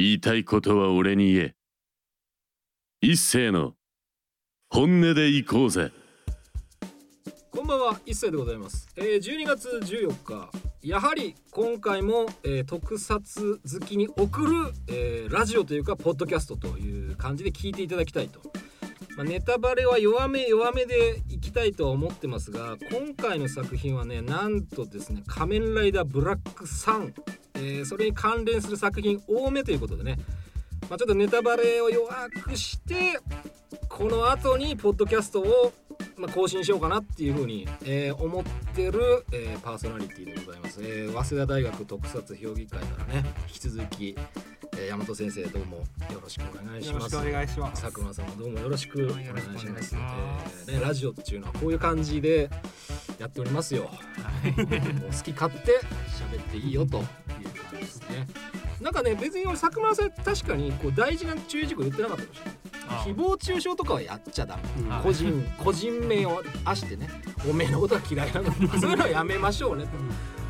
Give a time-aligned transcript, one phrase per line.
[0.00, 1.54] 言いたいことは俺に言え。
[3.02, 3.74] 一斉の
[4.70, 5.92] 本音で行こうぜ。
[7.50, 10.50] こんばんは一斉でございます、えー、12月14日。
[10.82, 18.40] やはり今回も、えー特撮好きに送る、えーラジオというかポッドキャストという感じで聞いていただきたいと、
[19.18, 27.12] まあ、ネタバレは弱め弱めでいきたいとは思ってますが今回の作品はねなんとですね「仮面ライダーブラックサン」
[27.60, 30.18] えーそれに関連する作品多めということでね、
[30.88, 33.18] まあ、ちょっとネタバレを弱くして
[33.88, 35.72] この後にポッドキャストを、
[36.16, 38.44] まあ、更新しようかなっていうふうに、えー思っ
[38.74, 44.16] てる、えーパーソナリティでございます、えー早稲田大学特撮評議会からね引き続き、
[44.78, 45.84] えー、大和先生どうもよ
[46.22, 47.14] ろしくお願いします。
[47.14, 47.82] よろしくお願いします。
[47.82, 49.24] 佐久間さんもどうもよろしくお願い
[49.58, 49.90] します。
[49.90, 49.94] し
[50.68, 52.48] えーね、ラジオっていうのはこういう感じで
[53.18, 53.82] やっておりますよ。
[53.82, 53.92] もう
[55.14, 57.04] 好き勝手喋っていいよと
[58.10, 58.26] ね。
[58.80, 62.54] なんかね別に俺佐久間さん確かにこう大事な注意事項言ってなかったかもしれない。
[62.88, 64.62] あ誹謗中傷とかはやっちゃダメ。
[64.90, 67.08] あ個人個人名をあしてね。
[67.48, 69.90] おめえのことは嫌いなの そういうのはやめましょうねと。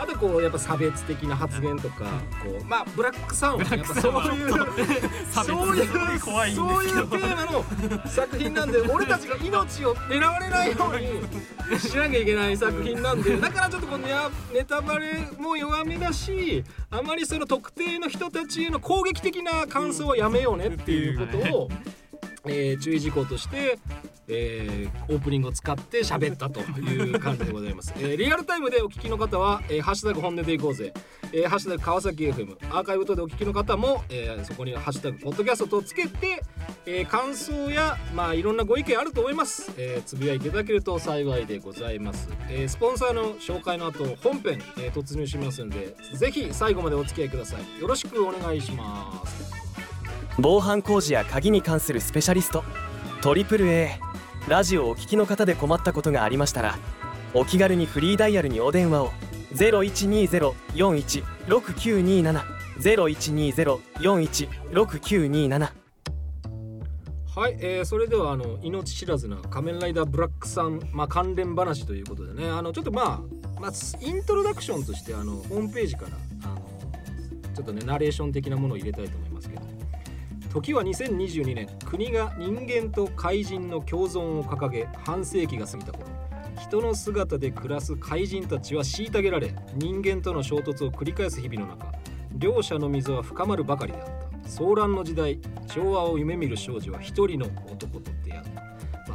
[0.03, 2.05] あとこうやっぱ差別的な発言とか
[2.45, 6.19] こうまあブラックサウンはやっぱそういうそういう
[6.55, 7.65] そういうテーマの
[8.07, 10.77] 作品なんで俺たちが命を狙われないよ
[11.71, 14.13] うにしなきゃいけない作品なんでだからちょっとこのネ
[14.53, 21.69] ネタバレも弱めだしあまりその特定の人たちへの攻撃的な感想はやめようねっていうことを、
[22.47, 23.79] えー注意事項として、
[24.29, 30.93] えーオープニングを使って喋ったという感じでございます、えーリアルタイムでお聞きの方は「えーハッシュタグ本音でいこうぜ」
[31.33, 36.43] えーハッシュタグ川崎 FM」アーカイブ等でお聞きの方も、えーそこに「ハッシュタグポッドキャスト」とつけて、
[36.87, 47.81] えー感想やまあいろんなご意見あると思います、えつぶやいていただけると幸いでございます、えースポンサーの紹介の後本編、えー突入しますのでぜひ最後までお付き合いください。
[47.81, 49.60] よろしくお願いします。
[50.43, 52.65] 防犯工事や鍵に関するスペシャリスト
[53.21, 54.01] トリプル a
[54.49, 56.79] ラジオをお聞きの方で困ったことがありましたら
[57.35, 59.11] お気軽にフリーダイヤルにお電話を
[59.53, 62.43] 0120-416927
[62.79, 65.69] 0120-416927
[67.37, 73.21] はい、えーそれではあの命知らずな仮面ライダーブラックさん、まあ、関連話ということでねあのちょっとまあ、
[73.61, 76.13] まあ、イントロダクションとしてあのホームページから
[76.45, 76.63] あの
[77.55, 79.80] ちょっとねナレーション的なものを入れたいと思いますけど
[80.51, 86.07] 時は2022年国が人間と怪人の共存を掲げ半世紀が過ぎた頃。
[86.61, 91.93] 人の姿で暮らす怪人たちは虐げられ人間との衝突を繰り返す日々の中
[92.33, 94.07] 両者の溝は深まるばかりであっ
[94.43, 94.49] た。
[94.49, 95.39] 騒乱の時代
[95.69, 98.11] 調和を夢見る少女は一人の男と、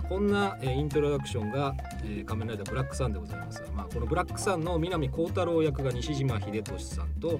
[0.08, 3.62] こんな、えイントロダクションが、え仮面ライダーブラックサンでございます。
[3.62, 7.40] が、まあ、このブラックサンの南光太郎役が西島秀俊さんと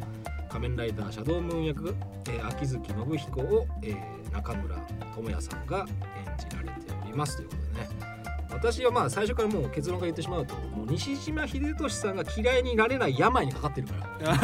[0.50, 1.96] 仮面ライダーシャドームーン役、
[2.30, 3.96] え秋月信彦を、え
[4.32, 4.76] 中村
[5.16, 5.86] 智也さんが
[6.28, 7.38] 演じられております。
[7.38, 8.15] ということでね。
[8.56, 14.36] 私はまあ最初からもう結論から言ってしまうともう西島秀俊さんが嫌いになれない病にかかってるから。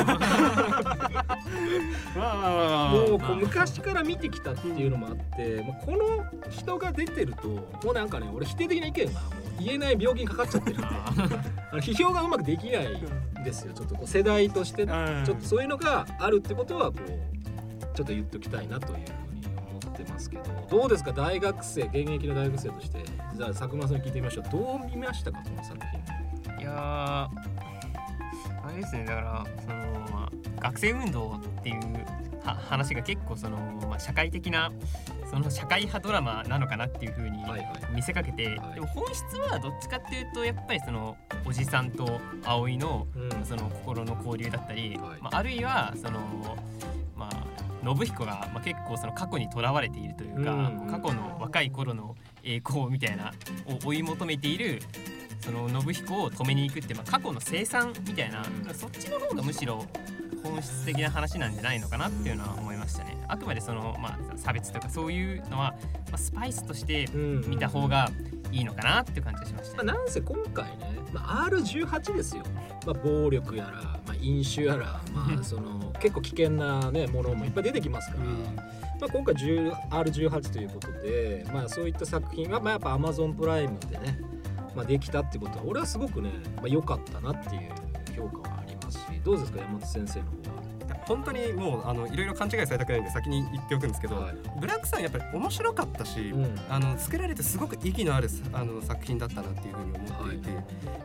[2.91, 9.29] もうこう昔から見てきたっていうのもあって、もうこの人が出てるともうなんかね俺否定的な意見がも
[9.59, 11.13] う言えない病気にかかっちゃってるんであ
[11.71, 13.73] あの批評がうまくできないんですよ。
[13.73, 17.01] ちょっとこう世代としてちーょっとそういうのがあるってことはこう
[17.95, 18.99] ちょっと言っときたいなという
[20.03, 21.11] ってますけどどうですか？
[21.11, 22.99] 大学生現役の大学生として。
[23.35, 24.45] じゃあ佐久間さんに聞いてみましょう。
[24.51, 25.77] どう見ましたかこの作
[26.45, 26.59] 品。
[26.59, 27.29] いやーあ
[28.75, 29.05] れですね。
[29.05, 29.75] だからその、
[30.11, 31.75] まあ、学生運動っていう
[32.45, 33.57] は話が結構その、
[33.87, 34.71] まあ、社会的な
[35.29, 37.95] その社会派ドラマなのかなっていう風にはいはい。
[37.95, 38.75] 見せかけて、はい。
[38.75, 43.45] でも本質はどっちかっていうとやっぱりそのおじさんと葵のうん。
[43.45, 45.21] その心の交流だったり、はい。
[45.21, 46.55] まあ、あるいはそのまあ
[47.83, 53.33] 信彦が、まあ、結構その過去にとらわれているというか、うん過去の若い頃の栄光みたいな
[53.65, 54.81] を追い求めている
[55.39, 59.85] その信彦を止めに行くって、まあ、過去の生産みたいな、うんそっちの方がむしろ
[60.43, 63.17] 本質的な話なんじゃないのかなっていうのは思いましたね。
[63.27, 65.75] あくまでその、まあ、差別とかそういうのは、
[66.09, 68.09] まあ、スパイスとしてうん見た方が
[68.51, 69.83] いいのかなっていう感じがしましたね。
[69.85, 72.43] まあ、なんせ今回ね、まあ、R18 ですよ、
[72.85, 84.19] まあ、暴力やら、まあ、飲酒やら、まあ、 その結構危険な、ね、ものもいっぱい出てきますから、まあ、今回10 R18 ということで、まあ、そういった作品が、まあ、やっぱ Amazon プライムでね、
[84.75, 87.71] まあ、できたってことは俺はすごくね、まあ、良かったなっていう
[88.15, 90.80] 評価はありますしどうですか山本先生の方は？
[91.11, 100.49] 本当にもうあのいろいろ勘違いされたくないんで先に言っておくんですけど、はいブラックさんやっぱり面白かったし、うんあの作られてすごく意義のあるあの作品だったなっていうふうに思っていて、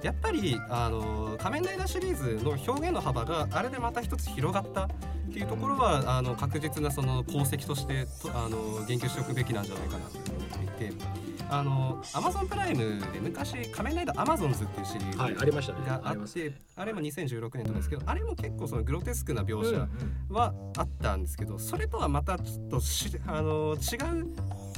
[0.02, 4.88] やっぱりあの仮面ライダーシリーズの表現の幅があれでまた一つ広がったっ
[5.32, 11.35] ていうところはあの確実なその功績としてとあの言及しておくべきなんじゃないかなと思っていて。
[11.48, 15.86] あのアマゾンプライムで昔「仮面ライダーアマゾンズ」っていうシリーズはいありましたね。
[15.86, 19.88] があっありますてあれも2016年とかですけどあれも結構そのグロテスクな描写
[20.28, 24.34] はあったんですけどそれとはまたちょっとしあの違う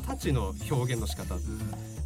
[0.06, 1.34] たちの表現の仕方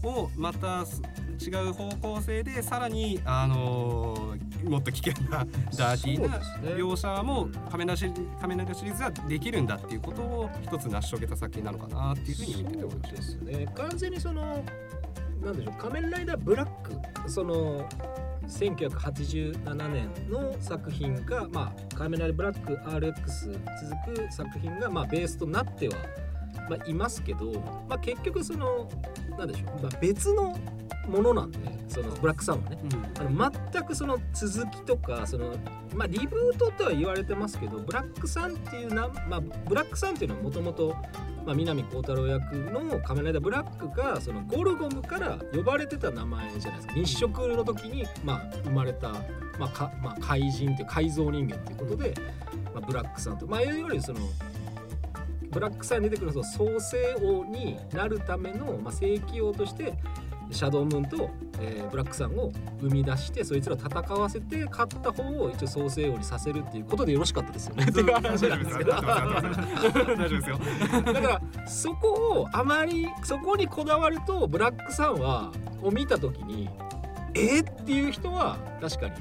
[0.02, 1.02] をまたす
[1.40, 5.44] 違う方向性でさらにあのもっと危険な
[5.76, 6.38] ダーティーな
[6.76, 13.36] 描写もうん仮面ライダーシ仮面ライダーシリーズはできるんだっていうことを一つ成し遂げた作品なのかなっていうふうに見てて思います。
[13.36, 13.66] ね。
[13.74, 14.64] 完全にその
[15.42, 17.88] なんでしょう仮面ライダーブラックその
[18.46, 23.52] 1987年の作品が、まあ、仮面ライダーブラック RX
[24.04, 25.96] 続く作品が、まあ、ベースとなっては、
[26.68, 27.52] まあ、いますけど、
[27.88, 28.88] まあ、結局その
[29.38, 30.56] なんでしょう、まあ、別の
[31.08, 31.58] ものなんで
[31.88, 32.78] そのブラックさんはね。
[33.18, 35.54] あの全くその続きとかその、
[35.94, 40.96] まあ、リブートとは言われてますけどブラックさんっていうな、まあ、ブラックさんっていうのはもともと
[41.44, 46.94] 南光太郎役の仮面ライダーブラックがそのゴルゴムから呼ばれてた名前じゃないですか。
[46.94, 49.10] 日食の時に、まあ、生まれた、
[49.58, 52.14] まあかまあ、怪人っていう改造人間っていうことで、
[52.72, 54.20] まあ、ブラックさんと、まあ、いわゆるその
[55.52, 59.92] ブラックさんに出てくるその創世王になるための、まあ、正規王として
[60.50, 67.84] シャドウムーンと、えーブラックさんを生み出してそいつらを戦わせて勝った方を一応創世王にさせるっていうことでよろしかったですよね。
[67.84, 68.92] っていう話なんですけど。
[68.92, 70.50] 大丈夫です。
[70.50, 70.58] よ。
[71.12, 72.08] だからそこ
[72.40, 75.52] をあまりそこにこだわるとブラックさんは
[75.82, 76.68] を見た時に
[77.34, 77.70] えー？
[77.70, 79.14] っていう人は確かに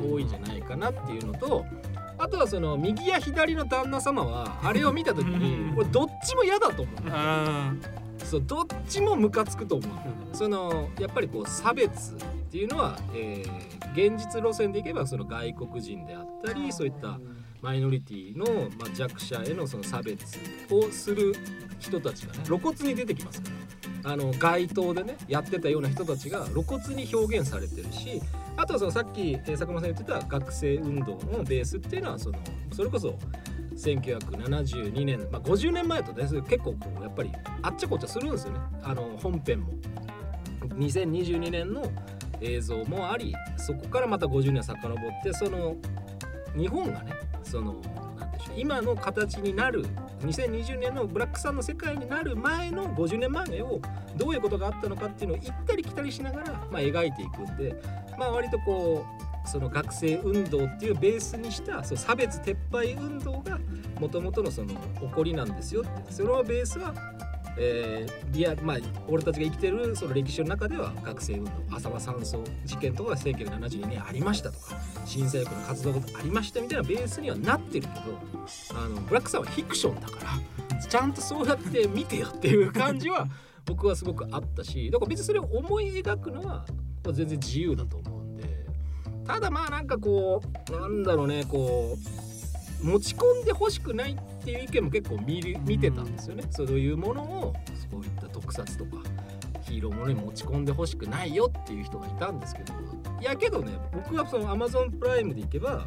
[0.00, 1.64] 多いんじゃないかなっていうのと
[2.22, 6.94] あとはその右や左の旦那様はあれを見た時にこれどっちも嫌だと思う。
[7.10, 7.74] あ
[8.24, 9.90] そうどっちもムカつくと思う。
[10.32, 12.16] そのやっぱりこう差別っ
[12.50, 17.20] ていうのは、えー現実路線でいけばその外国人であったりそういった
[17.60, 18.46] マイノリティの、
[18.78, 20.38] まあ、弱者へのその差別
[20.70, 21.34] をする
[21.78, 23.54] 人たちがね露骨に出てきますから。
[24.04, 28.20] あの街頭でねやってたような人たちが露骨に表現されてるし
[28.56, 32.38] あとはそのさっき、えー佐久間さん言ってた学生運動のベースっていうのはその
[32.72, 33.18] それこそ
[33.74, 37.32] 1972年、まあ、50年前とね結構こうやっぱり
[37.62, 39.72] あっちゃこっちゃするんですよねあの本編も。
[40.62, 41.82] 2022年の
[42.40, 45.76] 映像もありそこからまた50年遡ってその
[46.56, 47.12] 日本がね
[47.42, 47.74] その
[48.18, 49.84] なでしょう今の形になる
[50.20, 53.80] 2020年のブラックさんの世界になる前の50年前を
[54.16, 57.82] どういうことがあったのかっていうのを行ったり来たりしながら、まあ、描いていくんで、
[58.18, 59.04] まあ、割とこ
[59.44, 63.58] うその学生運動っていうベースにしたその差別撤廃運動が
[64.00, 64.76] もともとのその起
[65.12, 66.12] こりなんですよって。
[66.12, 66.94] そのベースは
[67.58, 68.76] えーリアまあ
[69.08, 78.18] 俺たちが生きてるその歴史の中では学生運動浅間山荘事件とか1972年ありましたとか新左翼の活動がありましたみたいなベースにはなってるけど
[78.74, 83.28] あのブラックさんはフィクションだからちゃんとそうやって見てよっていう感じは
[83.66, 86.64] 僕はすごくあったしだから別にそれを思い描くのは
[87.10, 88.44] 全然自由だと思うんで
[89.24, 91.96] ただまあなんかこうなんだろうねこ
[92.82, 96.42] う持ち込んでほしくないっていう意見も結構見る見てたんですよね。
[96.50, 97.54] そういうものを
[97.90, 98.96] そういった特撮とか
[99.62, 102.72] ヒーローものに持ち込んでほしくないよっていう人がいたんですけど
[103.20, 105.86] いやけどね僕はその Amazon プライムでいけば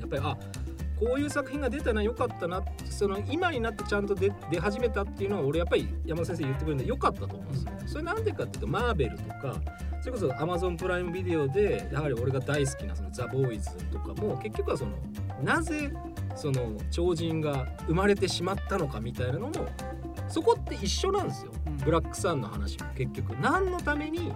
[0.00, 0.36] やっぱりあ
[0.98, 7.72] こういう作品が出たなよかったなその今になってちゃんと出出始めたっていうのは俺やっぱり山田先生言ってくれるんでよかったと思うんですよ。
[7.86, 9.60] それなんでかっていうとマーベルとか
[10.00, 14.92] それこそ Amazon プライムビデオでやはり俺が大好きなそのザ・ボーイズとかも結局はその
[15.42, 15.92] なぜ
[16.36, 19.52] その超人が生まれてしまったのかみたいなのも
[20.28, 21.52] そこって一緒なんですよ。
[21.84, 24.32] ブラックさんの話も結局何のために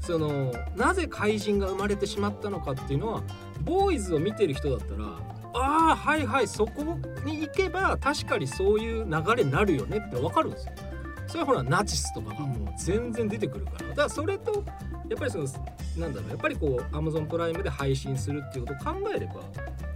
[0.00, 3.22] そのなぜ怪人が生まれてしまったのかっていうのは
[3.62, 10.72] ボーイズを見てる人だったらああはいはいそこに行けば確かにそういう流れになるよねって分かるんですよ。
[11.26, 14.62] それはほらナチスとかがもう全然出てくるからだからそれと
[15.08, 15.44] やっぱりその
[15.96, 19.40] なんだろうやっぱりこう Amazon プライムで配信するっていうことを考えれば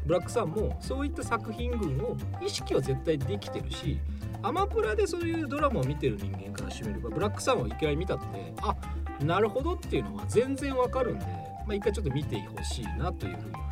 [0.06, 3.98] ブラックさんもそういった作品群を意識は絶対できてるし
[4.42, 8.74] アマプラでそういうドラマを見てる人間からしてみればブラックさんを一回見たってあ
[9.22, 13.64] なるほどっていうのは全然わかるんで、まあ、一回ちょっと見てほしいなというふうにはね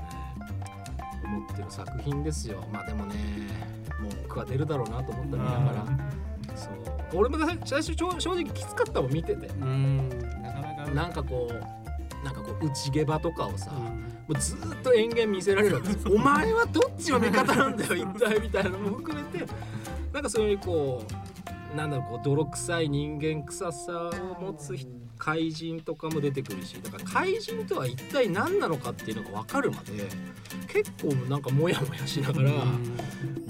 [1.26, 2.64] 思ってる作品ですよ。
[2.72, 3.14] まあでもね
[4.00, 6.56] もう僕は出るだろうなと思ったら見ながら。
[6.56, 6.72] そう。
[7.14, 9.46] 俺も最初正正直きつかったもん見てて。
[9.46, 10.08] うん。
[10.94, 16.06] なんかこうなんかこう内ゲバとかをさ、もうずっと延々見せられるわけです。
[16.08, 19.46] よお前はどっちの味方なんだよ一体みたいなのも含めて
[20.12, 21.25] なんかそういうこう
[21.76, 29.92] なんだろうこう泥臭い人間臭さを持つ人怪人とかも出てくるしだから怪人とは一体何なのかっていうのが分かるまで
[30.68, 32.50] 結構なんかモヤモヤしながら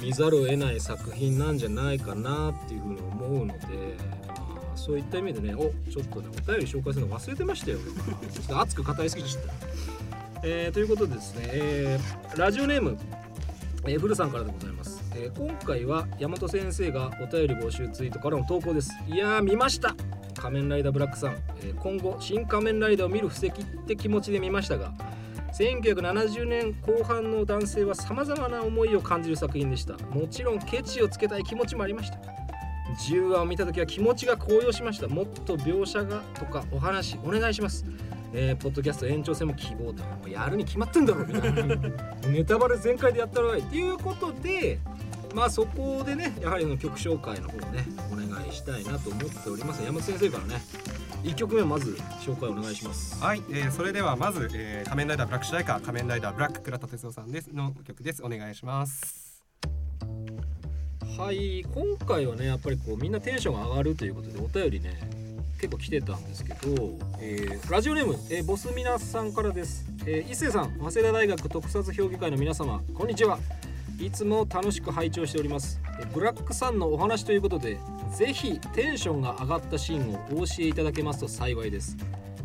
[0.00, 3.96] 見ざるを得ない作品なんじゃないかなっていうふうに思うので、
[4.28, 4.34] ま
[4.74, 7.78] あ、そういった意味でねおちょっとねお便り紹介するの忘れてましたよ
[8.32, 9.52] ちょっと熱く語りすぎちゃった。
[10.42, 12.98] えーということでですね、えーラジオネーム、
[13.88, 18.92] えー、古さんからでございます、えー今回は大和先生がお便り募集ツイートからの投稿です。
[19.08, 19.94] いやー見ました。
[20.36, 23.52] 仮面ライダーブラックさん、えー今後新仮面ライダーを見る布石っ
[23.86, 24.92] て気持ちで見ましたが
[25.58, 29.96] 1970年後半の男性はさまざまな思いを感じる作品でした。
[30.08, 32.18] もちろんケチをつけたい気持ちもありました。
[33.08, 35.08] 10話を見た時は気持ちが高揚しました。
[35.08, 37.84] もっと描写がとかお話お願いします。
[38.32, 41.76] えーポッドキャスト延長戦も希望だもうやるに決まってんだろみたいな。
[42.28, 44.78] ネタバレ全開でやったらいいっていうことで
[45.34, 49.82] まあそこでねやはりあの曲紹介の方をねお願いしたいなと思っております。
[49.82, 50.62] 山本先生からね
[51.22, 53.22] 1曲目まず紹介お願いします。
[53.22, 58.22] はい、えー、それではまず、えー、仮面ライダーブラック主題歌仮面ライダーブラック倉田哲夫さんですの曲です。
[58.22, 59.42] お願いします。
[61.18, 65.00] はい今回はねやっぱりこうみんなテンションが上がるということでお便りね
[65.60, 73.38] 結構来てたんですけど、えーラジオネーム、えーボスミナさんからです、えー、伊勢さん早稲田大学特撮評議会の皆様こんにちは。
[73.98, 75.80] いつも楽しく拝聴しております。
[76.12, 77.78] ブラックさんのお話ということで
[78.14, 81.96] ぜひテンションが上がったシーンをお教えいただけますと幸いです。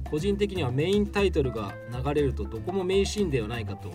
[0.10, 3.92] 個人的にはメインタイトルが流れるとどこも名シーンではないかと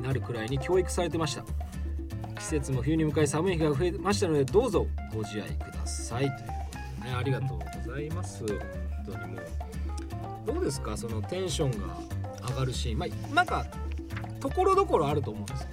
[0.00, 1.44] なるくらいに教育されてました。
[2.38, 6.26] 季節も冬に向かい寒い日が増えましたのでどうぞご自愛ください。
[6.26, 6.42] というこ
[6.98, 7.58] とでねありがとう。
[7.96, 8.44] ざいます。
[8.46, 8.58] 本
[9.06, 10.52] 当にもう。
[10.54, 10.96] どうですか？
[10.96, 12.98] そのテンションが上がるシーン。
[12.98, 13.66] まあなんか
[14.40, 15.68] ところどころあると思うんですよ。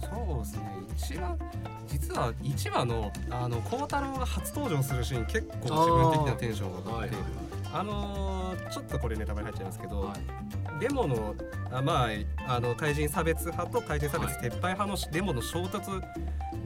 [0.10, 0.78] そうですね。
[0.96, 1.38] 一番
[1.86, 7.24] 実は1話のあの孝太郎が初登場するシーン結構自分的なテンションが上がってはい
[7.72, 10.80] あのーちょっとこれネタバレ入っちゃいますけど、はい。
[10.80, 11.34] デモの
[11.72, 12.08] あま
[12.46, 16.00] ああの怪人差別派と怪人差別撤廃派のデモの衝突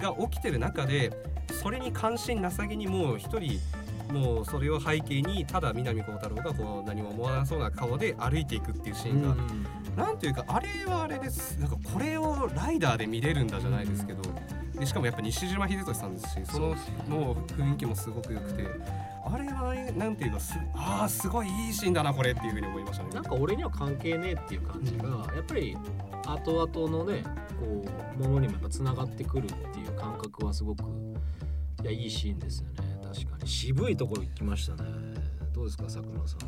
[0.00, 1.12] が起きてる中で
[1.62, 3.60] それに関心なさげにもう一人
[4.12, 9.34] もうそれを背景にただ南光太郎がこう何も思わなそうな顔で歩いていくっていうシーンが、
[10.04, 11.58] なんというかあれはあれです。
[11.58, 14.22] なんかこれをライダーで見れるんだじゃないですけど
[14.78, 16.68] でしかもやっぱ西島秀俊さんですしその
[17.08, 18.66] もう雰囲気もすごく良くて
[19.24, 23.10] あれはなんていうかすああすごいいいシーンだなこれっていうふうに思いましたね。
[23.10, 25.76] なんか俺には関係ねえっていう感じがやっぱり
[26.26, 27.22] 後々のね
[27.60, 27.84] こ
[28.18, 30.82] うものにもやっぱつながってくるっていう感覚はすごく
[31.82, 33.48] いやいいシーンですよね確かに。
[33.48, 34.90] 渋いところ行きましたね。
[35.52, 36.46] どうですか佐久間さんは？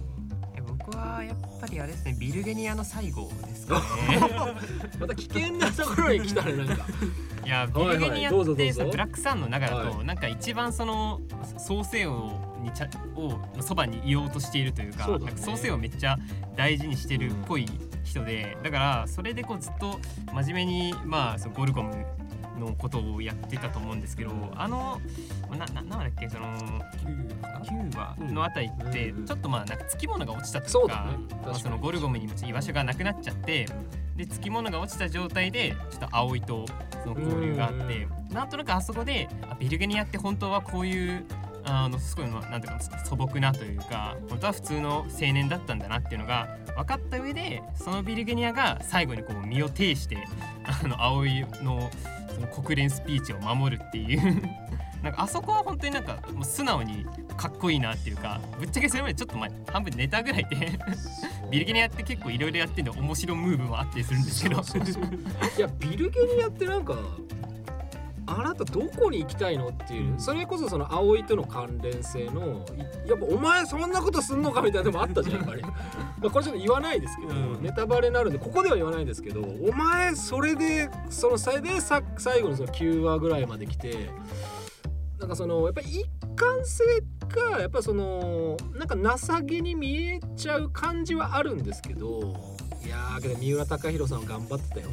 [0.56, 4.21] え僕はやっぱりあれですねビルゲニアの最後ですかね。
[4.99, 6.87] また危険なところに来たねなんか。
[7.44, 7.99] いやビはい。
[7.99, 10.04] ルゲニアってそのブラックサンの中だと、はい。
[10.06, 11.21] なんか一番その
[11.59, 15.26] 創世王にちゃをそばにいようとしているというかそうだね。
[15.26, 16.18] なんか創世王をめっちゃ
[16.56, 17.68] 大事にしてるっぽい
[18.04, 20.00] 人で、だからそれでこうずっと
[20.33, 22.06] 真面目にまあそのゴルゴム
[22.58, 25.00] のことをやってたと思うんですけどあの
[25.50, 26.46] なななんだっけその
[27.64, 31.06] 9話のあたりってうんちょっとまあなんかつきものが落ちたというか
[31.54, 33.66] そのゴルゴムに居場所がなくなっちゃって
[34.16, 36.66] でつきものが落ちた状態でちょっと葵と
[37.02, 41.25] その交流があってなんとなくあそこであビルゲニアって本当はこういう
[41.64, 50.18] あのすごいなんていうか素朴なというか本当は普通の青年だったんだなっていうのが分かった上でそのビルゲニアが最後にこう身を挺して
[50.64, 51.90] あの葵の
[52.35, 54.42] その国連スピーチを守るっていう
[55.02, 57.06] なんかあそこは本当になんかもう素直に
[57.37, 60.78] かっこいいなっていうかぶっちゃけそれまでちょっと前半分ネタぐらいで
[61.50, 64.62] ビルゲニアって結構いろいろやってんで面白ムーブもあったりするんですけど。
[64.62, 66.94] いやビルゲニアってなんか
[68.26, 72.64] あなたどこに行きたいのっていうそれこそその葵との関連性の
[73.07, 75.62] いやっぱお前そんなことすんのかみたいなのもあったじゃんやっぱり。
[75.62, 75.71] ま
[76.25, 77.62] あこれちょっと言わないですけど、うん。
[77.62, 84.11] ネタバレになるんでここでは言わないですけどお前それでその際でさ最後のその9話ぐらいまで来て
[85.19, 86.85] なんかそのやっぱり一貫性
[87.52, 92.35] がやっぱそのなんか情けに見えちゃう感じはあるんですけど
[92.85, 94.88] いやーけど三浦貴大さんは頑張ってたよ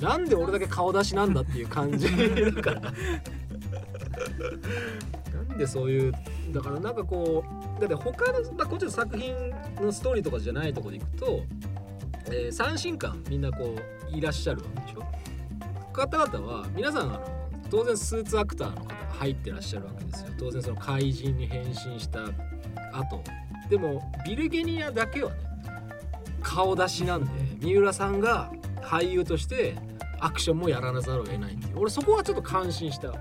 [0.00, 2.08] なんで俺だけ顔出しなんだっていう感じ。
[2.52, 2.74] だか。
[2.74, 2.90] らな
[5.54, 6.12] んでそういう
[6.52, 7.44] だからなんかこ
[7.78, 9.34] うだって他の、まあ、こっちの作品
[9.80, 11.40] のストーリーとかじゃないところでいくと、
[12.26, 13.74] えー、三神官みんなこ
[14.10, 15.04] ういらっしゃるわけでしょ？
[15.92, 17.20] 方々は皆さんあの
[17.70, 20.28] 当然スーツアクターの方が入ってらっしゃるわけですよ。
[20.38, 22.24] 当然その怪人に変身した
[22.92, 23.22] 後。
[23.68, 25.36] でもビルゲニアだけはね
[26.42, 28.52] 顔出しなんで三浦さんが
[28.86, 29.76] 俳優として
[30.20, 31.80] アクションもやらなざるを得ないっていう。
[31.80, 33.12] 俺そこはちょっと感心した。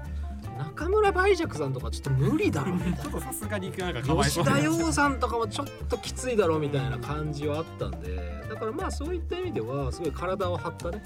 [0.58, 2.98] 中村梅雀さんとかちょっと無理だろみたいな。
[3.04, 8.46] ちょっとさすがになんかかわいそう吉田羊さんとかもちょっときついだろうみたいな感じはあったんで。
[8.50, 11.04] だからまあそういった意味ではすごい体を張ったね、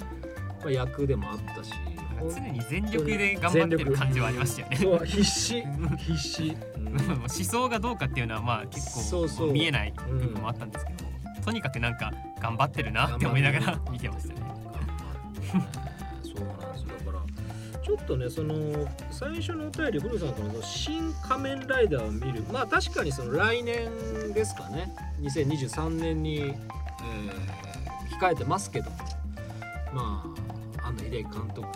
[0.62, 1.74] まあ、役でもあったし。
[2.28, 4.76] 常に全力で頑張ってる感じはありましたよね。
[4.76, 5.64] そう必死。
[5.98, 6.98] 必死、うん。
[7.24, 9.52] 思想がどうかっていうのはまあ結構そうそう。
[9.54, 11.06] 見えない部分もあったんですけど、
[11.46, 12.12] とにかくなんか
[12.42, 14.49] 頑張ってるなって思いながら見てましたね。
[15.52, 16.98] そうなんですよ。
[17.06, 22.44] だからちょっとねその最初のお便り古さんからの「新仮面ライダー」を見る。
[22.52, 23.90] まあ確かにその来年
[24.34, 24.94] ですかね。
[25.22, 27.60] 2023年に、えー
[28.20, 28.92] 控えてますけど
[29.94, 30.26] ま
[30.82, 31.68] あ安野秀明監督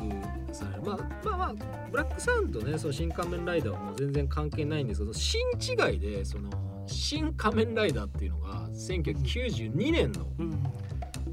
[0.51, 0.81] される。
[0.83, 1.53] まあまあまあ
[1.89, 6.49] ブラックサウンドねその新仮面ライダーはもう全然関係ないんですけど新違いでその
[6.85, 10.27] 新仮面ライダーっていうのが1992年の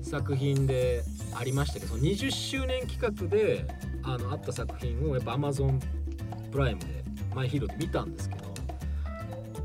[0.02, 1.02] 作品で
[1.35, 3.66] ありましたけどその20周年企画で
[4.02, 5.80] あのあった作品をやっぱ Amazon
[6.50, 7.04] プライムで
[7.35, 8.50] マイヒーローで見たんですけど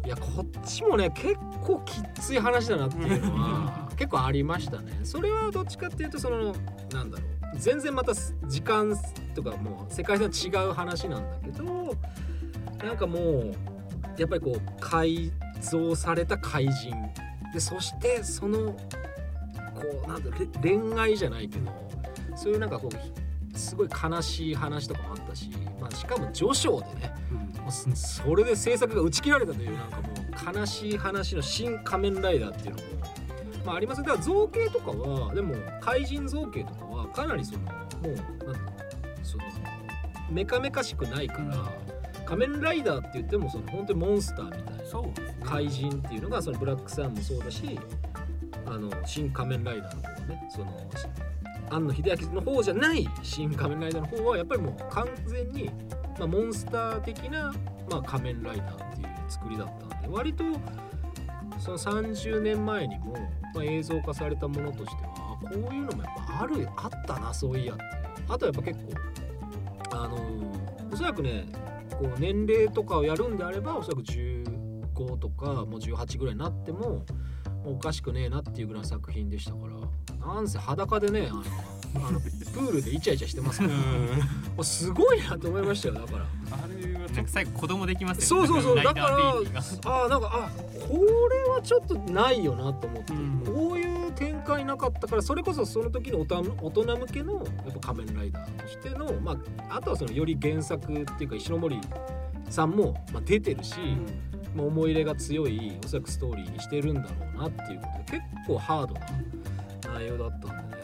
[0.06, 5.00] いやこっちもね結構きっつい話だなっていうのは 結構ありましたね。
[5.04, 6.54] それはどっちかっていうとその
[6.92, 7.24] なんだろ
[7.54, 7.58] う。
[7.58, 8.96] 全然また時間
[9.34, 11.96] とかもう世界線違う話なんだけど
[12.86, 13.56] なんかもう
[14.18, 16.94] やっぱりこう改造された怪人。
[17.54, 18.76] でそしてその
[19.86, 21.72] こうなんだ恋愛じゃないけど
[22.36, 25.50] そういうなんかこうすごい悲しい話とかもあったし、
[25.80, 27.14] まあ、しかも序章でね
[27.62, 32.88] もうそそれで制作が打ち切られたというなんかもう悲しい話の「新仮面ライダー」っていうのも、
[33.66, 37.70] まあ、ありますだから造形とかはでも怪人造形とかはかなりそのも
[38.04, 39.44] うなんだろうその
[40.30, 41.72] メカメカしくないから
[42.26, 47.80] 仮面ライダーって言ってもその本当にモンスターみたいな怪人っていうのがそのブラックサンもそうだし
[48.66, 50.90] あの新仮面ライダーの方はねその
[51.70, 55.70] 庵野秀明の方じゃない新仮面ライダーの方はやっぱりもう完全に、
[56.18, 57.54] まあ、モンスター的な、
[57.90, 60.44] まあ、仮面ライダーっていう作りだったんで割と
[61.60, 63.14] その30年前にも、
[63.54, 67.84] まあ、映像化されたものとしてはこういうのもやっぱあるあったなそういやって
[68.28, 68.80] あとはやっぱ結
[69.92, 70.18] 構あの
[70.92, 71.46] おそらくね
[71.92, 77.06] こう年齢とかをやるんであればおそらく15とかもう18ぐらいになっても
[77.66, 79.76] おかしくねえなっていうぐらいの作品でしたから。
[80.34, 81.44] なんせ裸でねあの
[82.08, 83.74] あのプールでイチャイチャしてますから。
[83.74, 83.76] も
[84.60, 86.26] うすごいなと思いましたよだから。
[86.52, 89.08] あれはなんか最後子供できますよそうそうそうだから。
[89.08, 90.50] あーなんかあ
[90.88, 90.98] こ
[91.30, 93.44] れはちょっとないよなと思って、うん。
[93.46, 97.46] こういう展開なかったからそれこそその時の大人向けのやっ
[97.82, 99.38] ぱ仮面ライダーとしてのま
[99.70, 101.80] ああとはそのより原作っていうか石ノ森
[102.50, 103.76] さんも、まあ、出てるし、
[104.56, 110.82] まあ、思い入れが強いおそらくストーリーにしてるんだろうなっていうことで結構ハードな内容だったんでね、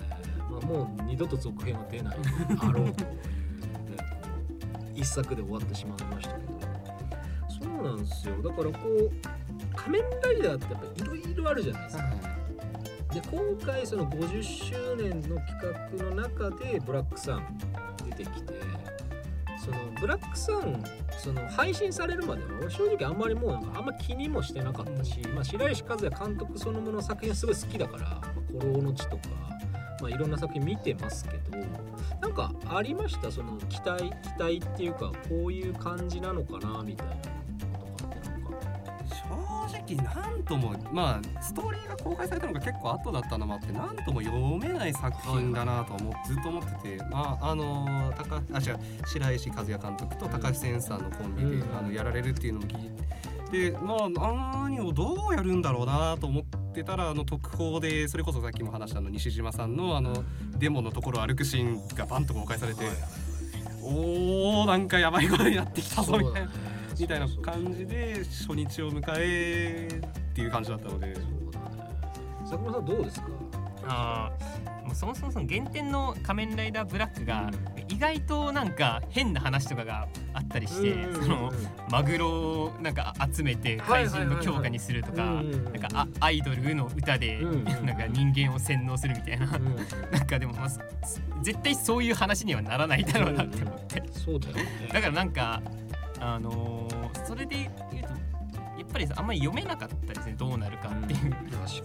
[0.51, 4.29] まあ、もう二度と続編は出ないだろうというねこ
[4.95, 6.51] う一作で終わってしまいましたけど。
[7.49, 8.41] そうなんですよ。
[8.41, 9.11] だからこう
[9.75, 12.03] 仮面ライダーってやっぱいろいろあるじゃないですか。
[13.13, 17.57] で今回その50周年の企画の中でブラックサン
[18.09, 18.53] 出てきて
[19.63, 20.83] そのブラックサン
[21.19, 28.23] その配信されるまでは俺正直あんまりもうなんかあんま気にもしてなかったし、まあ、白石和也監督そのものの作品はすごい好きだから「まあ
[28.59, 29.21] 古老の地」とか、
[30.01, 31.57] まあ、いろんな作品見てますけど
[32.21, 33.31] なんかありました？
[33.31, 37.13] その期待期待っていうかこういう感じなのかなみたいな。
[39.87, 52.89] 正直なんともまあストーリーが公開されたのが結構後だったのもあってなんとも読めない作品だなと思っずっと思っててまああの高あ違う白石和也監督と高橋千さんのコンビで、うんあのやられるっていうのも聞い
[53.51, 60.23] てでまあ何をどうやるんだろうなと思ってたらあの特報でそれこそさっきも話したあの西島さんのあの
[60.57, 62.85] デモのところを歩くシーンがバンと公開されて、
[63.81, 66.70] おーなんかやばいことになってきたぞみたいな。
[66.99, 71.15] みたいな感じで初日を迎えっていう感じだったので。
[71.15, 71.23] そう
[71.53, 71.67] だね。
[72.41, 73.27] 佐久間さんどうですか？
[73.87, 77.49] あーもうそもそもその原点の仮面ライダーブラックが
[77.87, 81.51] 意外となんか変な話とかがあったりして、その
[81.89, 90.79] マグロをなんか集めて怪人の強化にするとかなんかあアイドルの歌でなんか人間を洗脳するみたいななんかでもまあす
[91.41, 94.03] 絶対そういう話にはならないだろうなって思って。
[94.11, 94.89] そうだよね。
[94.91, 95.61] だからなんか
[96.21, 97.95] あのーそれで言うと
[98.77, 101.35] やっぱりあんまり読めなかったですねどうなるかっていう。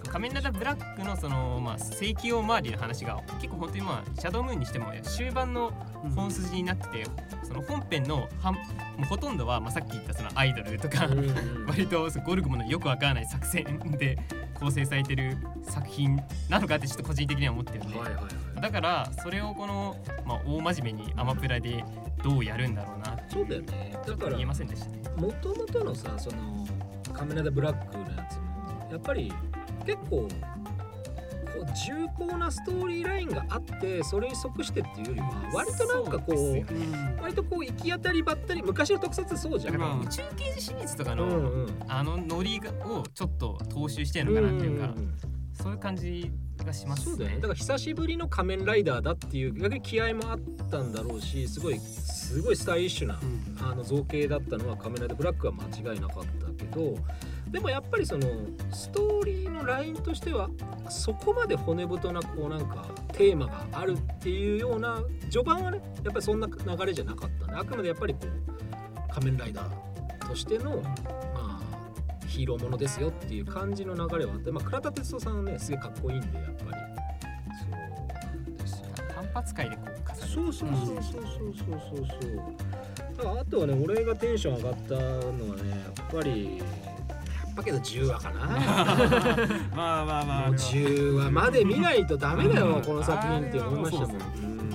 [0.08, 5.72] 仮面ライダーブラックのそのまあ正規用周りの話が結構本当にまあシャドウムーンにしても終盤の
[6.14, 7.04] 本筋になってて、
[7.44, 8.60] その本編の半も
[9.02, 11.30] うほとんどはまあさっき言ったそのアイドルとか、に
[11.66, 13.64] 割とゴルゴムのよくわからない作戦
[13.98, 14.18] で
[14.58, 16.16] 構成されてる作品
[16.48, 18.60] なのかってちょっと個人的には思ってるんで、はいはいはい。
[18.60, 21.84] だからそれをこの、まあ、大真面目にアマプラで
[22.22, 23.98] どうやるんだろうなってそうだよね。
[24.06, 25.02] だから言えませんでしたね。
[25.16, 26.66] もともとのさその
[27.12, 29.32] カメラでブラックのやつもやっぱり
[29.84, 30.28] 結構
[31.58, 36.78] こう重厚なストーリーラインがあってそれに即してっていうよりは割となんかこうそうですよ
[37.20, 41.84] 割とこう行き当たりばったり昔の特撮そうじゃん、まあ宇宙刑事シリーズとかの、うんうん。
[41.88, 45.14] あのノリがをちょっと踏襲してるのかなっていうか、んん
[45.52, 46.30] そういう感じ
[46.64, 47.04] がしますね。
[47.04, 47.36] そうだよね。
[47.36, 50.38] だから久しぶりの仮面ライダーだっていう逆に気合もあっ
[50.70, 53.18] たんだろうしすごいすごいスタイリッシュな
[53.62, 56.96] あの造形だったのは仮面ライダーブラックは間違いなかったけど
[57.56, 58.28] でもやっぱりその
[58.70, 60.50] ストーリーのラインとしては
[60.90, 70.92] そこまで骨太なこうなんかテーマがあるっていうような序盤はねやっぱりそんな流れじゃなかったんであくまでやっぱりこう仮面ライダーとしてのま
[71.34, 71.60] あ
[72.26, 76.70] ヒーローものですよっていう感じの流れはあって、まあ、倉田哲人さんはねすげえかっこいいんでやっぱり。
[77.58, 83.16] そうですよ反発界でこうそうそうそうそうそうそうそうそう。
[83.16, 86.60] だからあとはね俺がテンション上がったのはねやっぱり
[87.56, 88.46] ぱけど10話かな。
[89.74, 90.46] まあまあまあ。
[90.48, 94.12] もう10話まで見ないとダメだよこの作品って思いましたも。
[94.12, 94.70] んあれはうん。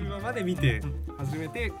[0.00, 0.82] 10話まで見て
[1.18, 1.72] 初めて。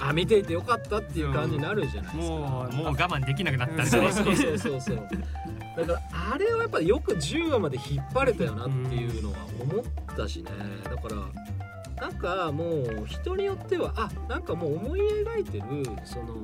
[0.00, 2.34] あ見ていてよかったっていう感じになるじゃないですか。
[2.34, 4.80] もうもう我慢できなくなったんでそうそうそうそう。
[4.80, 5.08] そう
[5.76, 6.00] だから
[6.34, 9.84] あれはやっぱりよく10話まで引っ張れたよなっていうのは思っ
[10.16, 10.50] たしね。
[10.84, 11.16] だから
[12.00, 15.64] なんかもう人によってはあなんかもう思い描いてる
[16.04, 16.34] その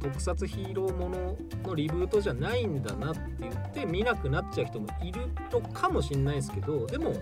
[0.00, 5.20] 特撮ヒーローもののリブートじゃないんだなって言って見なくなっちゃう人もいる
[5.52, 7.14] のかもしれないですけどでも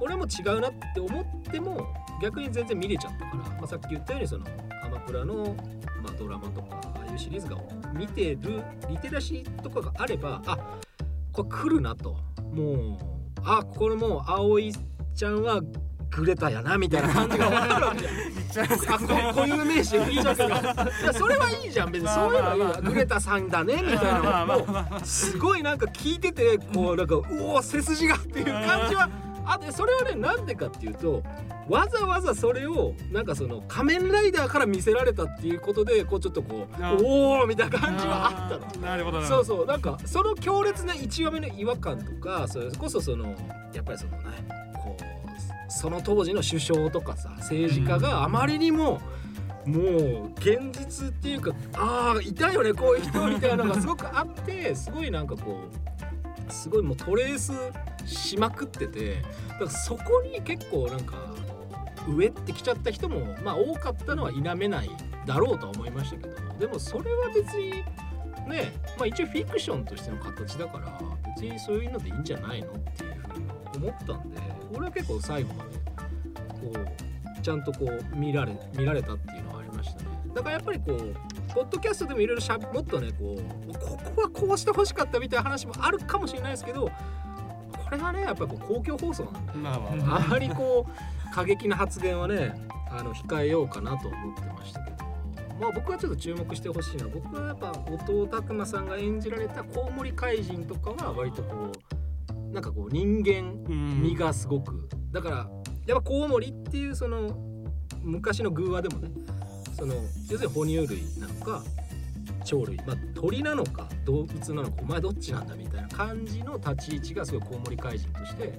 [0.00, 1.86] 俺も違うなって思っても
[2.20, 4.46] 逆に全然見れちゃったから、まあ、さっき言ったようにその
[4.84, 5.56] アマプラの、
[6.02, 7.56] まあ、ドラマとかああいうシリーズが
[7.94, 10.78] 見てるリテラシーとかがあればあ
[11.32, 12.16] これ来るなと。
[12.52, 13.12] もう
[13.44, 14.72] あこれもう葵
[15.14, 15.60] ちゃんは
[16.14, 18.06] グレタやなみたいな感じが分かるわけ。
[18.52, 18.66] じゃん。
[18.66, 19.06] あこ
[19.40, 22.08] 固有名詞言っちゃうけどいやそれはいいじゃん別に。
[22.08, 29.08] そういうのはいいわグレタさんだねみたいなのもうすごいなんか聞いててこうなんかうお背筋がっていう感じは
[29.44, 31.22] あでそれはねなんでかっていうと
[31.68, 38.86] わざわざそれをなんかその仮面ライダーから見せられたっていうことでこうちょっとこうあおおみたいな感じはあったの。
[38.86, 39.66] なるほどそうそう。
[39.66, 43.34] なんかその強烈な1話目の違和感とかそれこそその
[43.72, 44.61] やっぱりそのね
[45.72, 49.00] その当時の首相とかさ政治家があまりにも、
[49.64, 55.60] もう現実っていうかああいたよねこういう人みたいなのがすごくあって すごいなんかこ
[56.48, 57.52] うすごいもうトレース
[58.04, 61.14] しまくっててだからそこに結構なんか
[62.08, 64.90] 上ってきちゃった人もまあ多かったのは否めない
[65.24, 67.70] だろうとは思いましたけどでもそれは別に
[68.50, 71.00] ねまあ一応フィクションとしての形だから
[71.36, 75.70] 別にそういうのでいいんじゃないのっていうふうに思ったんで俺は結構最後まで
[76.72, 76.80] こ
[77.38, 80.06] うちゃんとこう見られ見られたっていうのはありましたね。
[80.34, 81.14] だからやっぱりこう
[81.54, 92.54] ポッドキャストでもいろいろしゃべもっとねこうここはこうしてほしかったみたいな話もあるかもしれないですけどこれはねやっぱりこう公共放送なんでまあまあまりこう過激な発言はね
[92.90, 95.02] あの控えようかなと思ってましたけど。
[95.60, 102.01] まあ僕はちょっと注目してほしいのは僕はやっぱ後藤拓馬さんが演じられたコウモリ怪人とかは割とこう
[102.52, 104.02] なんかこう人間うん。
[104.02, 105.36] 味がすごくだから
[105.86, 107.36] やっぱコウモリっていうその
[108.02, 109.10] 昔の偶話でもね
[109.74, 109.94] その
[110.28, 111.62] 要するに哺乳類なのか
[112.48, 118.52] 鳥類まあ鳥なのか動物なのかお前どっちなんだみたいな感じの立ち位置がすごいコウモリ怪人として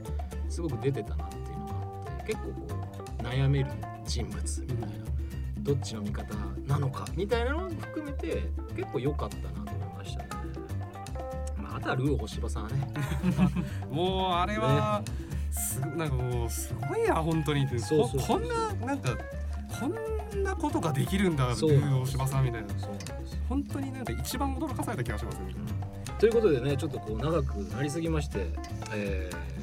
[0.50, 2.78] すごく出てたなっていうのがあって結構こ
[3.20, 3.70] う悩める
[4.06, 4.88] 人物みたいな
[5.60, 6.36] どっちの味方
[6.68, 8.44] なのかみたいなのを含めて
[8.76, 9.83] 結構良かったなと
[11.84, 11.92] たね。
[11.92, 12.88] まあ、あとはルー星葉さんはね
[13.92, 15.04] もうあれは、
[15.52, 19.18] すなんかもうすごいや本当にそうそうそうこんななんか
[19.80, 22.74] こんなことができるんだルそうー大柴さんみたいなな
[23.50, 25.56] 本当になんか一番驚かされた気がしますね
[26.20, 28.48] ということでねちょっとこう長くなりすぎまして、
[28.94, 29.54] えー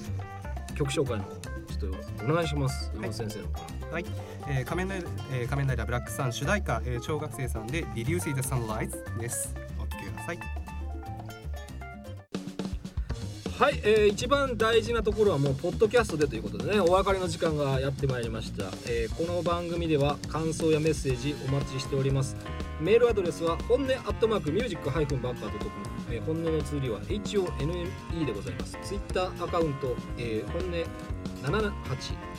[0.80, 3.60] 曲紹介のちょっとお願いします山本先生の方か
[3.92, 3.98] ら、
[4.48, 10.59] えー仮面ライダー、えー仮面ライダーブラックさん主題歌、えー、小学生さんで Did you see the sunrise ですお聴きください
[13.60, 22.36] はい、えー一番大事なところはもうポッドキャストでということでねお別れの時間がやってまいりました、えーこの番組では感想やメッセージお待ちしております。
[22.80, 28.78] メールアドレスは本音アットマークミュージックハイフンバッカードットコム、えー本音の通りは HONNE でございます。
[28.82, 31.74] ツイッターアカウント、えー本音778、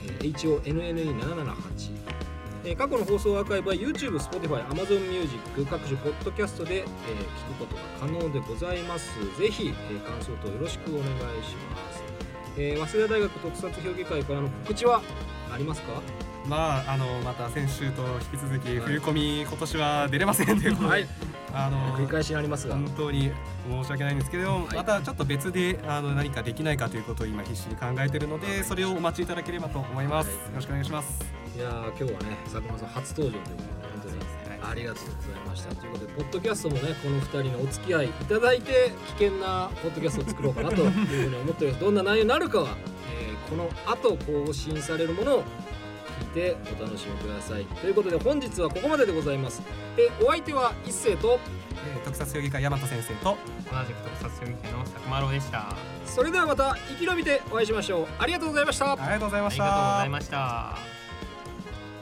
[0.06, 2.11] えー HONNE778
[2.64, 9.12] えー過去の放送アーカイブは YouTube、Spotify、Amazon Music 各種ポッドキャストで、えー聞くことが可能でございます。
[9.40, 11.08] ぜひ、えー感想等よろしくお願い
[11.44, 12.04] します、
[12.58, 15.02] えー早稲田大学特撮評議会からの告知は
[15.54, 16.02] ありますか？
[16.48, 18.80] まああのまた先週と引き続きはい。
[18.80, 21.08] 冬コミ今年は出れませんということで、 はい。
[21.54, 22.76] あの繰り返しになりますが。
[22.76, 23.32] 本当に
[23.70, 24.76] 申し訳ないんですけど、はい。
[24.76, 30.38] またちょっと別であの何かできないかということを今必死に考えているのでそれをお待ちいただければと思います、はい。
[30.38, 33.64] よろしくお願いしますいやー今日はね佐久間さん初登場というこ
[34.02, 34.18] とで本
[34.52, 35.76] 当にありがとうございました。
[35.76, 41.84] ということでポッドキャストもねこの2人のお付き合いいただいて危険なポッドキャストを作ろうかなというふうに思っております。
[41.86, 42.70] どんな内容になるかは、
[43.14, 47.66] えーこの後更新されるものを聞いてお楽しみください。
[47.66, 49.62] ということで本日はここまででございます。
[49.98, 51.38] えお相手は一斉と
[51.86, 53.38] えー特撮評議会大和先生と
[53.70, 55.72] 同じく特撮評議会の佐久間郎でした。
[55.72, 58.08] あそれではまた生き延びてお会いしましょう。
[58.20, 58.94] ありがとうございました。
[58.94, 59.64] ありがとうございました。
[59.64, 61.01] りがとうございました